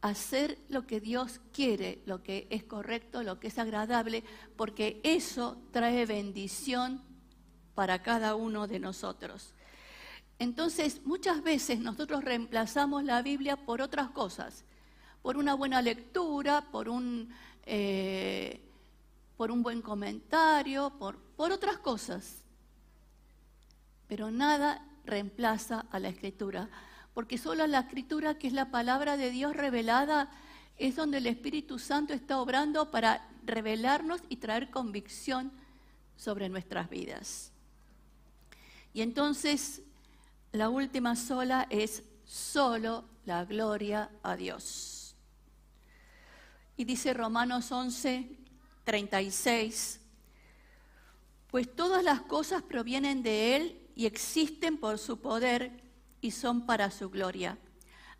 hacer 0.00 0.58
lo 0.68 0.86
que 0.86 1.00
Dios 1.00 1.40
quiere, 1.52 2.02
lo 2.06 2.22
que 2.22 2.48
es 2.50 2.64
correcto, 2.64 3.22
lo 3.22 3.38
que 3.38 3.48
es 3.48 3.58
agradable, 3.58 4.24
porque 4.56 5.00
eso 5.04 5.56
trae 5.70 6.06
bendición 6.06 7.02
para 7.74 8.02
cada 8.02 8.34
uno 8.34 8.66
de 8.66 8.80
nosotros. 8.80 9.54
Entonces, 10.38 11.02
muchas 11.04 11.42
veces 11.42 11.80
nosotros 11.80 12.24
reemplazamos 12.24 13.04
la 13.04 13.22
Biblia 13.22 13.56
por 13.56 13.80
otras 13.80 14.10
cosas, 14.10 14.64
por 15.22 15.36
una 15.36 15.54
buena 15.54 15.80
lectura, 15.82 16.62
por 16.72 16.88
un, 16.88 17.32
eh, 17.64 18.60
por 19.36 19.50
un 19.50 19.62
buen 19.62 19.82
comentario, 19.82 20.90
por, 20.98 21.18
por 21.36 21.52
otras 21.52 21.78
cosas. 21.78 22.42
Pero 24.08 24.30
nada 24.30 24.84
reemplaza 25.04 25.86
a 25.90 25.98
la 25.98 26.08
escritura, 26.08 26.68
porque 27.14 27.38
solo 27.38 27.66
la 27.66 27.80
escritura, 27.80 28.38
que 28.38 28.46
es 28.46 28.52
la 28.52 28.70
palabra 28.70 29.16
de 29.16 29.30
Dios 29.30 29.54
revelada, 29.54 30.30
es 30.78 30.96
donde 30.96 31.18
el 31.18 31.26
Espíritu 31.26 31.78
Santo 31.78 32.12
está 32.12 32.40
obrando 32.40 32.90
para 32.90 33.28
revelarnos 33.44 34.20
y 34.28 34.36
traer 34.36 34.70
convicción 34.70 35.52
sobre 36.16 36.48
nuestras 36.48 36.88
vidas. 36.88 37.52
Y 38.94 39.02
entonces 39.02 39.82
la 40.52 40.68
última 40.68 41.16
sola 41.16 41.66
es 41.70 42.02
solo 42.24 43.04
la 43.24 43.44
gloria 43.44 44.10
a 44.22 44.36
Dios. 44.36 45.16
Y 46.76 46.84
dice 46.84 47.14
Romanos 47.14 47.72
11, 47.72 48.38
36, 48.84 50.00
pues 51.48 51.74
todas 51.74 52.02
las 52.02 52.22
cosas 52.22 52.62
provienen 52.62 53.22
de 53.22 53.56
Él 53.56 53.88
y 53.94 54.06
existen 54.06 54.78
por 54.78 54.98
su 54.98 55.20
poder 55.20 55.82
y 56.20 56.30
son 56.30 56.66
para 56.66 56.90
su 56.90 57.10
gloria. 57.10 57.58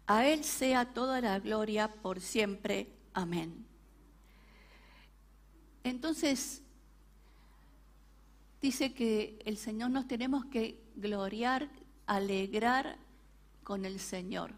A 0.07 0.27
Él 0.27 0.45
sea 0.45 0.93
toda 0.93 1.21
la 1.21 1.39
gloria 1.39 1.93
por 1.93 2.21
siempre. 2.21 2.93
Amén. 3.15 3.67
Entonces, 5.85 6.63
dice 8.61 8.95
que 8.95 9.39
el 9.45 9.57
Señor 9.57 9.91
nos 9.91 10.07
tenemos 10.07 10.45
que 10.47 10.81
gloriar 10.97 11.69
alegrar 12.17 12.97
con 13.63 13.85
el 13.85 14.01
Señor. 14.01 14.53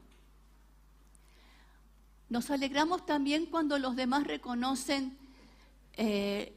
Nos 2.28 2.50
alegramos 2.50 3.04
también 3.06 3.46
cuando 3.46 3.78
los 3.78 3.96
demás 3.96 4.26
reconocen 4.26 5.16
eh, 5.92 6.52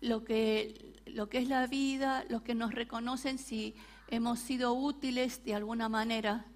lo, 0.00 0.24
que, 0.24 1.00
lo 1.06 1.28
que 1.28 1.38
es 1.38 1.48
la 1.48 1.66
vida, 1.66 2.24
los 2.28 2.42
que 2.42 2.54
nos 2.54 2.74
reconocen 2.74 3.38
si 3.38 3.74
hemos 4.08 4.40
sido 4.40 4.72
útiles 4.72 5.44
de 5.44 5.54
alguna 5.54 5.88
manera. 5.88 6.46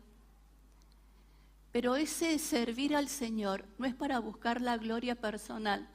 Pero 1.73 1.97
ese 1.97 2.39
servir 2.39 2.97
al 2.97 3.09
Señor 3.09 3.67
no 3.79 3.87
es 3.87 3.95
para 3.95 4.19
buscar 4.19 4.61
la 4.61 4.79
gloria 4.79 5.15
personal, 5.15 5.89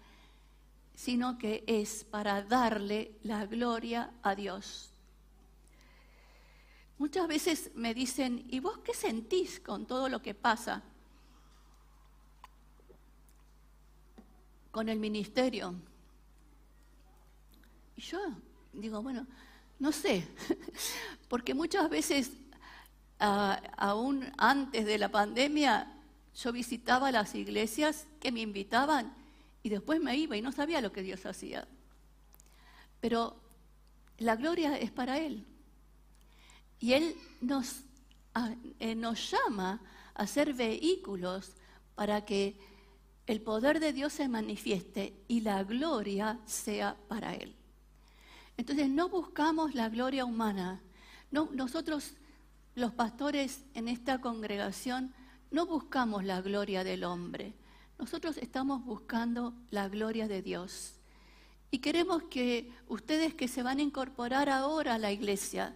sino 0.94 1.38
que 1.38 1.64
es 1.68 2.04
para 2.04 2.44
darle 2.44 3.12
la 3.24 3.46
gloria 3.46 4.12
a 4.22 4.36
Dios. 4.36 4.91
Muchas 7.02 7.28
veces 7.28 7.72
me 7.74 7.96
dicen, 7.96 8.46
¿y 8.52 8.60
vos 8.60 8.78
qué 8.84 8.94
sentís 8.94 9.60
con 9.60 9.88
todo 9.88 10.08
lo 10.08 10.22
que 10.22 10.36
pasa 10.36 10.84
con 14.70 14.88
el 14.88 15.00
ministerio? 15.00 15.74
Y 17.98 18.02
yo 18.02 18.20
digo, 18.72 19.02
bueno, 19.02 19.26
no 19.80 19.92
sé, 19.92 20.28
porque 21.28 21.56
muchas 21.56 21.90
veces, 21.90 22.34
aún 23.18 24.32
antes 24.38 24.86
de 24.86 25.00
la 25.00 25.10
pandemia, 25.10 25.92
yo 26.36 26.52
visitaba 26.52 27.12
las 27.12 27.34
iglesias 27.34 28.06
que 28.20 28.32
me 28.32 28.42
invitaban 28.42 29.12
y 29.64 29.70
después 29.70 30.00
me 30.00 30.16
iba 30.18 30.38
y 30.38 30.44
no 30.44 30.52
sabía 30.52 30.82
lo 30.82 30.92
que 30.92 31.02
Dios 31.02 31.26
hacía. 31.26 31.68
Pero 33.00 33.42
la 34.20 34.36
gloria 34.36 34.78
es 34.78 34.92
para 34.92 35.18
Él. 35.18 35.48
Y 36.82 36.94
Él 36.94 37.16
nos, 37.40 37.84
eh, 38.80 38.96
nos 38.96 39.32
llama 39.32 39.82
a 40.14 40.28
ser 40.28 40.54
vehículos 40.54 41.54
para 41.96 42.26
que 42.26 42.58
el 43.28 43.40
poder 43.40 43.80
de 43.80 43.94
Dios 43.94 44.12
se 44.14 44.28
manifieste 44.28 45.14
y 45.28 45.42
la 45.42 45.64
gloria 45.64 46.40
sea 46.46 46.98
para 47.08 47.36
Él. 47.36 47.56
Entonces 48.58 48.90
no 48.90 49.08
buscamos 49.08 49.76
la 49.76 49.90
gloria 49.90 50.26
humana. 50.26 50.82
No, 51.30 51.50
nosotros, 51.54 52.16
los 52.76 52.92
pastores 52.94 53.64
en 53.76 53.88
esta 53.88 54.20
congregación, 54.20 55.14
no 55.52 55.66
buscamos 55.68 56.24
la 56.24 56.42
gloria 56.42 56.84
del 56.84 57.04
hombre. 57.04 57.54
Nosotros 58.00 58.38
estamos 58.38 58.84
buscando 58.84 59.54
la 59.70 59.88
gloria 59.88 60.28
de 60.28 60.42
Dios. 60.42 60.96
Y 61.70 61.80
queremos 61.80 62.24
que 62.24 62.74
ustedes 62.88 63.34
que 63.34 63.48
se 63.48 63.64
van 63.64 63.78
a 63.78 63.84
incorporar 63.84 64.50
ahora 64.50 64.96
a 64.96 65.00
la 65.00 65.12
iglesia, 65.12 65.76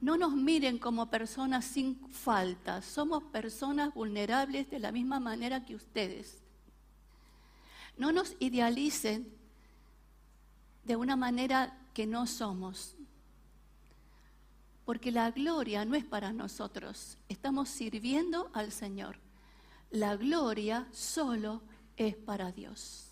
no 0.00 0.16
nos 0.16 0.32
miren 0.32 0.78
como 0.78 1.10
personas 1.10 1.64
sin 1.64 1.98
falta, 2.10 2.82
somos 2.82 3.22
personas 3.24 3.94
vulnerables 3.94 4.68
de 4.70 4.78
la 4.78 4.92
misma 4.92 5.20
manera 5.20 5.64
que 5.64 5.74
ustedes. 5.74 6.42
No 7.96 8.12
nos 8.12 8.36
idealicen 8.38 9.32
de 10.84 10.96
una 10.96 11.16
manera 11.16 11.78
que 11.94 12.06
no 12.06 12.26
somos, 12.26 12.94
porque 14.84 15.10
la 15.10 15.30
gloria 15.30 15.84
no 15.84 15.94
es 15.96 16.04
para 16.04 16.32
nosotros, 16.32 17.18
estamos 17.28 17.68
sirviendo 17.68 18.50
al 18.52 18.70
Señor. 18.70 19.18
La 19.90 20.14
gloria 20.16 20.86
solo 20.92 21.62
es 21.96 22.14
para 22.16 22.52
Dios. 22.52 23.08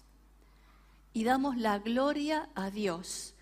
Y 1.13 1.25
damos 1.25 1.57
la 1.57 1.79
gloria 1.79 2.51
a 2.55 2.71
Dios, 2.71 3.35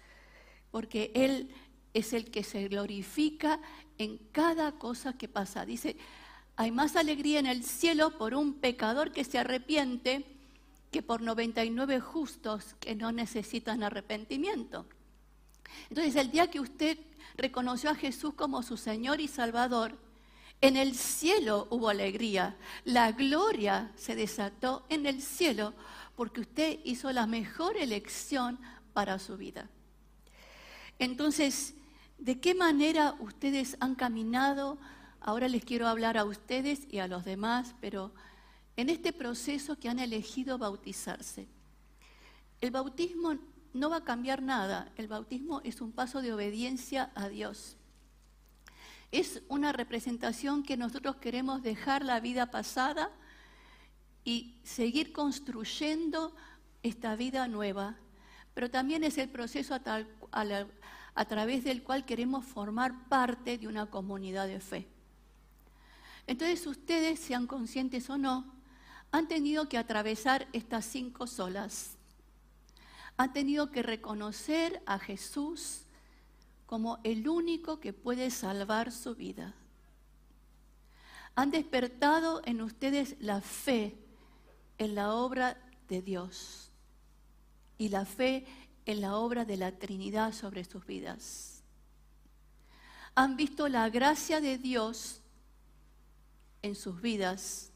porque 0.70 1.10
Él 1.14 1.50
es 1.94 2.12
el 2.12 2.30
que 2.30 2.42
se 2.42 2.68
glorifica 2.68 3.60
en 3.98 4.18
cada 4.32 4.72
cosa 4.72 5.16
que 5.16 5.28
pasa. 5.28 5.66
Dice, 5.66 5.96
hay 6.56 6.70
más 6.70 6.96
alegría 6.96 7.38
en 7.38 7.46
el 7.46 7.64
cielo 7.64 8.18
por 8.18 8.34
un 8.34 8.54
pecador 8.54 9.12
que 9.12 9.24
se 9.24 9.38
arrepiente 9.38 10.26
que 10.90 11.02
por 11.02 11.22
99 11.22 12.00
justos 12.00 12.74
que 12.78 12.94
no 12.94 13.12
necesitan 13.12 13.82
arrepentimiento. 13.82 14.86
Entonces, 15.88 16.16
el 16.16 16.30
día 16.30 16.50
que 16.50 16.60
usted 16.60 16.98
reconoció 17.36 17.90
a 17.90 17.94
Jesús 17.94 18.34
como 18.34 18.62
su 18.62 18.76
Señor 18.76 19.20
y 19.20 19.28
Salvador, 19.28 19.96
en 20.60 20.76
el 20.76 20.94
cielo 20.94 21.66
hubo 21.70 21.88
alegría. 21.88 22.56
La 22.84 23.10
gloria 23.12 23.90
se 23.96 24.14
desató 24.14 24.84
en 24.90 25.06
el 25.06 25.22
cielo 25.22 25.74
porque 26.14 26.42
usted 26.42 26.78
hizo 26.84 27.10
la 27.10 27.26
mejor 27.26 27.76
elección 27.76 28.60
para 28.92 29.18
su 29.18 29.36
vida. 29.36 29.68
Entonces, 30.98 31.74
¿De 32.22 32.38
qué 32.38 32.54
manera 32.54 33.16
ustedes 33.18 33.76
han 33.80 33.96
caminado? 33.96 34.78
Ahora 35.20 35.48
les 35.48 35.64
quiero 35.64 35.88
hablar 35.88 36.16
a 36.16 36.24
ustedes 36.24 36.86
y 36.88 37.00
a 37.00 37.08
los 37.08 37.24
demás, 37.24 37.74
pero 37.80 38.12
en 38.76 38.90
este 38.90 39.12
proceso 39.12 39.76
que 39.76 39.88
han 39.88 39.98
elegido 39.98 40.56
bautizarse. 40.56 41.48
El 42.60 42.70
bautismo 42.70 43.38
no 43.74 43.90
va 43.90 43.96
a 43.96 44.04
cambiar 44.04 44.40
nada, 44.40 44.92
el 44.96 45.08
bautismo 45.08 45.62
es 45.64 45.80
un 45.80 45.90
paso 45.90 46.22
de 46.22 46.32
obediencia 46.32 47.10
a 47.16 47.28
Dios. 47.28 47.76
Es 49.10 49.42
una 49.48 49.72
representación 49.72 50.62
que 50.62 50.76
nosotros 50.76 51.16
queremos 51.16 51.64
dejar 51.64 52.04
la 52.04 52.20
vida 52.20 52.52
pasada 52.52 53.10
y 54.24 54.60
seguir 54.62 55.12
construyendo 55.12 56.36
esta 56.84 57.16
vida 57.16 57.48
nueva. 57.48 57.96
Pero 58.54 58.70
también 58.70 59.02
es 59.02 59.18
el 59.18 59.28
proceso 59.28 59.74
a 59.74 59.80
tal, 59.80 60.06
a 61.14 61.24
través 61.24 61.64
del 61.64 61.82
cual 61.82 62.04
queremos 62.04 62.44
formar 62.44 63.08
parte 63.08 63.58
de 63.58 63.68
una 63.68 63.86
comunidad 63.86 64.46
de 64.46 64.60
fe. 64.60 64.88
Entonces 66.26 66.66
ustedes, 66.66 67.20
sean 67.20 67.46
conscientes 67.46 68.08
o 68.08 68.16
no, 68.16 68.52
han 69.10 69.28
tenido 69.28 69.68
que 69.68 69.78
atravesar 69.78 70.48
estas 70.52 70.86
cinco 70.86 71.26
solas. 71.26 71.96
Han 73.16 73.32
tenido 73.32 73.70
que 73.70 73.82
reconocer 73.82 74.82
a 74.86 74.98
Jesús 74.98 75.82
como 76.66 76.98
el 77.04 77.28
único 77.28 77.80
que 77.80 77.92
puede 77.92 78.30
salvar 78.30 78.90
su 78.90 79.14
vida. 79.14 79.54
Han 81.34 81.50
despertado 81.50 82.40
en 82.44 82.62
ustedes 82.62 83.16
la 83.20 83.40
fe 83.40 83.96
en 84.78 84.94
la 84.94 85.14
obra 85.14 85.58
de 85.88 86.00
Dios 86.00 86.70
y 87.76 87.88
la 87.88 88.04
fe 88.04 88.46
en 88.46 88.61
la 88.86 89.16
obra 89.16 89.44
de 89.44 89.56
la 89.56 89.72
Trinidad 89.72 90.32
sobre 90.32 90.64
sus 90.64 90.84
vidas. 90.86 91.62
Han 93.14 93.36
visto 93.36 93.68
la 93.68 93.88
gracia 93.90 94.40
de 94.40 94.58
Dios 94.58 95.20
en 96.62 96.74
sus 96.74 97.00
vidas. 97.00 97.68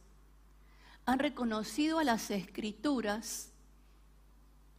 han 1.09 1.21
reconocido 1.21 2.01
a 2.01 2.05
las 2.05 2.33
escrituras 2.33 3.53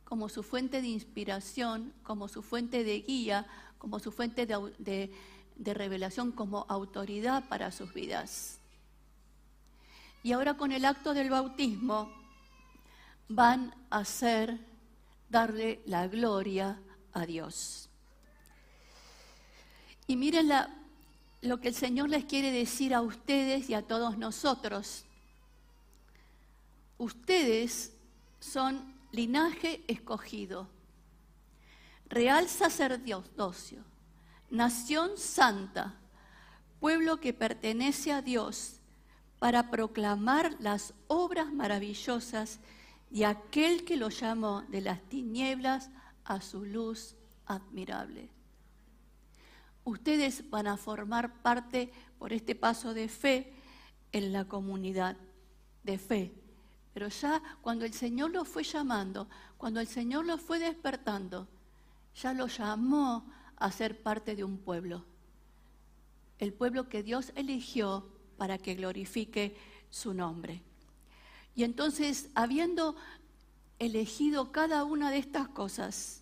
como 0.04 0.30
su 0.30 0.44
fuente 0.44 0.82
de 0.82 0.88
inspiración, 0.88 1.94
como 2.04 2.28
su 2.28 2.42
fuente 2.42 2.84
de 2.84 3.00
guía, 3.02 3.46
como 3.78 4.00
su 4.00 4.12
fuente 4.12 4.46
de, 4.46 5.74
revelación, 5.74 6.32
como 6.32 6.66
autoridad 6.70 7.48
para 7.50 7.72
sus 7.72 7.94
vidas. 7.94 8.60
Y 10.24 10.32
ahora 10.32 10.56
con 10.56 10.72
el 10.72 10.86
acto 10.86 11.14
del 11.14 11.30
bautismo 11.30 12.10
van 13.28 13.74
a 13.90 14.00
hacer, 14.00 14.60
darle 15.30 15.82
la 15.86 16.08
gloria 16.08 16.80
a 17.14 17.26
Dios. 17.26 17.90
Y 20.08 20.16
miren 20.16 20.50
lo 21.42 21.60
que 21.60 21.68
el 21.68 21.76
Señor 21.76 22.10
les 22.10 22.26
quiere 22.26 22.52
decir 22.52 22.94
a 22.94 23.02
ustedes 23.02 23.70
y 23.70 23.74
a 23.74 23.82
todos 23.82 24.18
nosotros. 24.18 25.04
Ustedes 26.98 27.92
son 28.40 28.94
linaje 29.12 29.84
escogido, 29.88 30.68
real 32.10 32.48
sacerdocio, 32.48 33.84
nación 34.50 35.18
santa, 35.18 35.96
pueblo 36.80 37.20
que 37.20 37.34
pertenece 37.34 38.12
a 38.12 38.22
Dios, 38.22 38.76
para 39.40 39.70
proclamar 39.70 40.56
las 40.60 40.94
obras 41.08 41.54
maravillosas 41.54 42.60
aquel 43.26 43.86
que 43.86 43.98
lo 43.98 44.10
llamó 44.10 44.64
de 44.64 44.82
las 44.82 45.02
tinieblas 45.04 45.90
a 46.26 46.42
su 46.42 46.64
luz 46.66 47.16
admirable. 47.46 48.30
Ustedes 49.84 50.50
van 50.50 50.68
a 50.68 50.78
formar 50.78 51.42
parte 51.42 51.92
por 52.20 52.34
este 52.34 52.56
paso 52.56 52.94
de 52.94 53.08
fe 53.08 53.54
en 54.12 54.34
la 54.34 54.46
comunidad 54.46 55.16
de 55.84 55.98
fe. 55.98 56.34
Pero 56.94 57.08
ya 57.08 57.42
cuando 57.62 57.86
el 57.86 57.94
Señor 57.94 58.32
los 58.32 58.48
fue 58.48 58.64
llamando, 58.64 59.30
cuando 59.58 59.80
el 59.80 59.88
Señor 59.88 60.26
los 60.26 60.42
fue 60.42 60.60
despertando, 60.60 61.48
ya 62.16 62.34
los 62.34 62.58
llamó 62.58 63.26
a 63.56 63.72
ser 63.72 64.02
parte 64.02 64.36
de 64.36 64.44
un 64.44 64.58
pueblo. 64.58 65.06
El 66.40 66.54
pueblo 66.54 66.90
que 66.90 67.04
Dios 67.04 67.32
eligió 67.36 68.08
para 68.38 68.58
que 68.58 68.76
glorifique 68.76 69.56
su 69.90 70.14
nombre. 70.14 70.62
Y 71.58 71.64
entonces, 71.64 72.30
habiendo 72.36 72.96
elegido 73.80 74.52
cada 74.52 74.84
una 74.84 75.10
de 75.10 75.18
estas 75.18 75.48
cosas, 75.48 76.22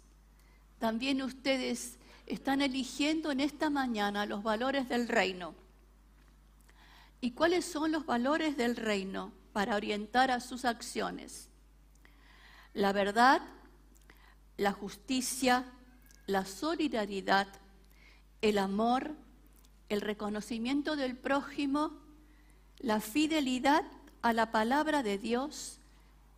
también 0.80 1.22
ustedes 1.22 1.98
están 2.26 2.62
eligiendo 2.62 3.32
en 3.32 3.42
esta 3.42 3.70
mañana 3.70 4.26
los 4.26 4.44
valores 4.44 4.88
del 4.88 5.10
reino. 5.10 5.54
¿Y 7.20 7.32
cuáles 7.32 7.66
son 7.66 7.92
los 7.92 8.06
valores 8.06 8.56
del 8.56 8.78
reino 8.78 9.34
para 9.52 9.76
orientar 9.76 10.32
a 10.32 10.40
sus 10.40 10.64
acciones? 10.64 11.50
La 12.74 12.94
verdad, 12.94 13.42
la 14.56 14.72
justicia, 14.72 15.66
la 16.28 16.46
solidaridad, 16.46 17.50
el 18.42 18.58
amor, 18.58 19.12
el 19.90 20.00
reconocimiento 20.00 20.96
del 20.96 21.18
prójimo, 21.18 21.92
la 22.80 23.02
fidelidad 23.02 23.84
a 24.26 24.34
la 24.34 24.50
palabra 24.50 25.04
de 25.04 25.20
Dios, 25.20 25.78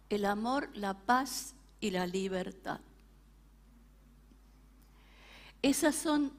el 0.10 0.26
amor, 0.26 0.70
la 0.74 0.94
paz 0.94 1.54
y 1.80 1.92
la 1.92 2.06
libertad. 2.06 2.82
Esos 5.62 5.96
son 5.96 6.34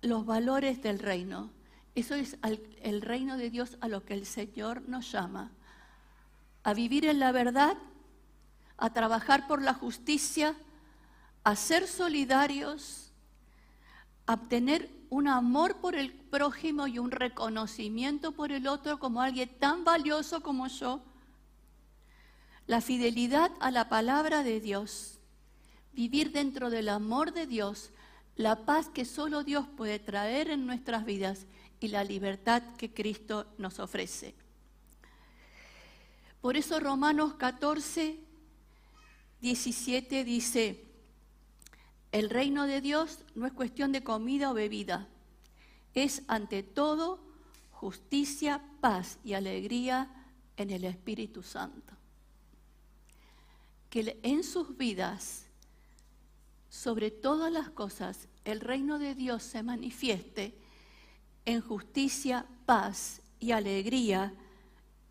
los 0.00 0.24
valores 0.24 0.80
del 0.80 1.00
reino. 1.00 1.50
Eso 1.94 2.14
es 2.14 2.38
el 2.80 3.02
reino 3.02 3.36
de 3.36 3.50
Dios 3.50 3.76
a 3.82 3.88
lo 3.88 4.06
que 4.06 4.14
el 4.14 4.24
Señor 4.24 4.88
nos 4.88 5.12
llama. 5.12 5.50
A 6.62 6.72
vivir 6.72 7.04
en 7.04 7.18
la 7.18 7.30
verdad, 7.30 7.76
a 8.78 8.90
trabajar 8.90 9.46
por 9.46 9.60
la 9.60 9.74
justicia, 9.74 10.54
a 11.42 11.56
ser 11.56 11.86
solidarios, 11.86 13.12
a 14.24 14.38
tener 14.38 14.88
un 15.14 15.28
amor 15.28 15.76
por 15.76 15.94
el 15.94 16.12
prójimo 16.12 16.88
y 16.88 16.98
un 16.98 17.12
reconocimiento 17.12 18.32
por 18.32 18.50
el 18.50 18.66
otro 18.66 18.98
como 18.98 19.22
alguien 19.22 19.48
tan 19.60 19.84
valioso 19.84 20.40
como 20.40 20.66
yo. 20.66 21.04
La 22.66 22.80
fidelidad 22.80 23.52
a 23.60 23.70
la 23.70 23.88
palabra 23.88 24.42
de 24.42 24.60
Dios, 24.60 25.20
vivir 25.92 26.32
dentro 26.32 26.68
del 26.68 26.88
amor 26.88 27.32
de 27.32 27.46
Dios, 27.46 27.92
la 28.34 28.66
paz 28.66 28.88
que 28.88 29.04
solo 29.04 29.44
Dios 29.44 29.68
puede 29.76 30.00
traer 30.00 30.50
en 30.50 30.66
nuestras 30.66 31.04
vidas 31.04 31.46
y 31.78 31.88
la 31.88 32.02
libertad 32.02 32.64
que 32.76 32.92
Cristo 32.92 33.46
nos 33.56 33.78
ofrece. 33.78 34.34
Por 36.40 36.56
eso 36.56 36.80
Romanos 36.80 37.34
14, 37.34 38.18
17 39.40 40.24
dice, 40.24 40.83
el 42.14 42.30
reino 42.30 42.68
de 42.68 42.80
Dios 42.80 43.24
no 43.34 43.44
es 43.44 43.52
cuestión 43.52 43.90
de 43.90 44.04
comida 44.04 44.52
o 44.52 44.54
bebida, 44.54 45.08
es 45.94 46.22
ante 46.28 46.62
todo 46.62 47.18
justicia, 47.72 48.62
paz 48.80 49.18
y 49.24 49.32
alegría 49.32 50.08
en 50.56 50.70
el 50.70 50.84
Espíritu 50.84 51.42
Santo. 51.42 51.92
Que 53.90 54.20
en 54.22 54.44
sus 54.44 54.76
vidas 54.76 55.46
sobre 56.70 57.10
todas 57.10 57.50
las 57.50 57.70
cosas 57.70 58.28
el 58.44 58.60
reino 58.60 59.00
de 59.00 59.16
Dios 59.16 59.42
se 59.42 59.64
manifieste 59.64 60.56
en 61.44 61.60
justicia, 61.62 62.46
paz 62.64 63.22
y 63.40 63.50
alegría 63.50 64.32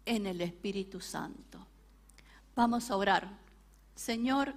en 0.05 0.25
el 0.25 0.39
Espíritu 0.39 1.01
Santo. 1.01 1.67
Vamos 2.55 2.89
a 2.89 2.95
orar. 2.95 3.39
Señor, 3.93 4.55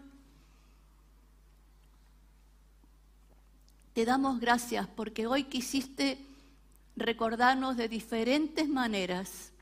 te 3.96 4.04
damos 4.04 4.40
gracias 4.40 4.86
porque 4.86 5.26
hoy 5.26 5.44
quisiste 5.44 6.18
recordarnos 6.96 7.78
de 7.78 7.88
diferentes 7.88 8.68
maneras 8.68 9.52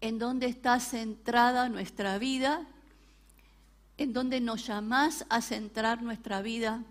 en 0.00 0.20
donde 0.20 0.46
está 0.46 0.78
centrada 0.78 1.68
nuestra 1.68 2.18
vida 2.18 2.64
en 3.96 4.12
donde 4.12 4.40
nos 4.40 4.64
llamás 4.64 5.26
a 5.30 5.42
centrar 5.42 6.00
nuestra 6.00 6.42
vida 6.42 6.84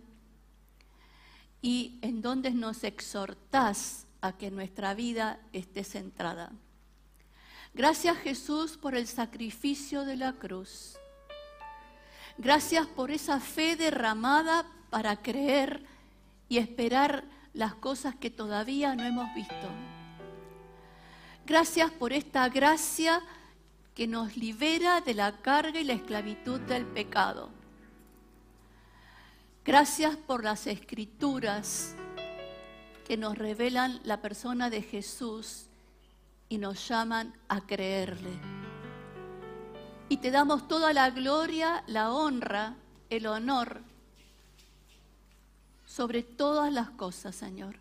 y 1.61 1.97
en 2.01 2.21
donde 2.21 2.51
nos 2.51 2.83
exhortás 2.83 4.05
a 4.19 4.33
que 4.33 4.51
nuestra 4.51 4.93
vida 4.95 5.39
esté 5.53 5.85
centrada. 5.85 6.51
Gracias 7.73 8.17
Jesús 8.17 8.75
por 8.75 8.95
el 8.95 9.07
sacrificio 9.07 10.03
de 10.03 10.17
la 10.17 10.33
cruz. 10.33 10.97
Gracias 12.37 12.85
por 12.85 13.11
esa 13.11 13.39
fe 13.39 13.77
derramada 13.77 14.65
para 14.89 15.15
creer 15.21 15.95
y 16.49 16.57
esperar 16.57 17.23
las 17.53 17.73
cosas 17.75 18.15
que 18.15 18.29
todavía 18.29 18.95
no 18.95 19.03
hemos 19.03 19.33
visto. 19.33 19.69
Gracias 21.45 21.91
por 21.91 22.13
esta 22.13 22.47
gracia 22.49 23.21
que 23.95 24.07
nos 24.07 24.37
libera 24.37 25.01
de 25.01 25.13
la 25.13 25.41
carga 25.41 25.79
y 25.79 25.83
la 25.83 25.93
esclavitud 25.93 26.59
del 26.61 26.85
pecado. 26.85 27.49
Gracias 29.65 30.15
por 30.15 30.43
las 30.43 30.67
escrituras 30.67 31.95
que 33.07 33.17
nos 33.17 33.37
revelan 33.37 33.99
la 34.03 34.21
persona 34.21 34.69
de 34.69 34.81
Jesús 34.81 35.67
y 36.47 36.57
nos 36.57 36.87
llaman 36.87 37.33
a 37.47 37.61
creerle. 37.61 38.39
Y 40.09 40.17
te 40.17 40.31
damos 40.31 40.67
toda 40.67 40.93
la 40.93 41.09
gloria, 41.09 41.83
la 41.87 42.11
honra, 42.11 42.75
el 43.09 43.25
honor 43.27 43.81
sobre 45.97 46.21
todas 46.21 46.71
las 46.71 46.91
cosas, 46.91 47.35
Señor. 47.35 47.77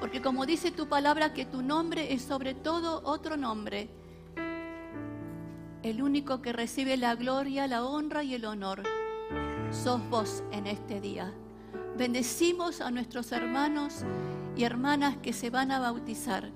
Porque 0.00 0.22
como 0.22 0.46
dice 0.46 0.70
tu 0.70 0.88
palabra, 0.88 1.34
que 1.34 1.44
tu 1.44 1.60
nombre 1.60 2.14
es 2.14 2.22
sobre 2.22 2.54
todo 2.54 3.02
otro 3.04 3.36
nombre 3.36 3.90
el 5.82 6.02
único 6.02 6.40
que 6.40 6.54
recibe 6.54 6.96
la 6.96 7.14
gloria, 7.14 7.66
la 7.66 7.84
honra 7.84 8.24
y 8.24 8.34
el 8.34 8.46
honor, 8.46 8.84
sos 9.70 10.00
vos 10.08 10.44
en 10.50 10.66
este 10.66 10.98
día. 11.02 11.30
Bendecimos 11.98 12.80
a 12.80 12.90
nuestros 12.90 13.30
hermanos 13.32 13.96
y 14.56 14.64
hermanas 14.64 15.18
que 15.18 15.34
se 15.34 15.50
van 15.50 15.72
a 15.72 15.78
bautizar. 15.78 16.50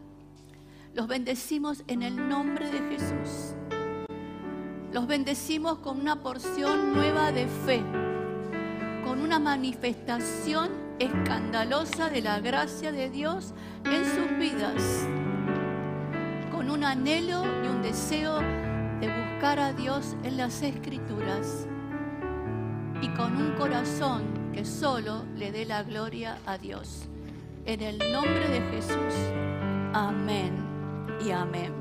Los 0.94 1.06
bendecimos 1.08 1.84
en 1.88 2.02
el 2.02 2.26
nombre 2.26 2.70
de 2.70 2.80
Jesús. 2.88 3.54
Los 4.94 5.06
bendecimos 5.06 5.78
con 5.80 6.00
una 6.00 6.22
porción 6.22 6.94
nueva 6.94 7.32
de 7.32 7.46
fe, 7.66 7.84
con 9.10 9.22
una 9.22 9.40
manifestación 9.40 10.70
escandalosa 11.00 12.10
de 12.10 12.22
la 12.22 12.38
gracia 12.38 12.92
de 12.92 13.10
Dios 13.10 13.54
en 13.84 14.04
sus 14.04 14.38
vidas, 14.38 15.08
con 16.52 16.70
un 16.70 16.84
anhelo 16.84 17.42
y 17.44 17.66
un 17.66 17.82
deseo 17.82 18.38
de 19.00 19.08
buscar 19.08 19.58
a 19.58 19.72
Dios 19.72 20.14
en 20.22 20.36
las 20.36 20.62
escrituras 20.62 21.66
y 23.02 23.08
con 23.08 23.36
un 23.36 23.56
corazón 23.56 24.22
que 24.52 24.64
solo 24.64 25.24
le 25.34 25.50
dé 25.50 25.64
la 25.64 25.82
gloria 25.82 26.38
a 26.46 26.56
Dios. 26.56 27.08
En 27.66 27.80
el 27.80 27.98
nombre 28.12 28.48
de 28.48 28.60
Jesús. 28.70 29.14
Amén 29.92 30.52
y 31.26 31.32
amén. 31.32 31.79